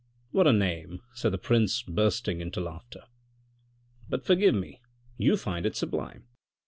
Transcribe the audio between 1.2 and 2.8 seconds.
the prince bursting into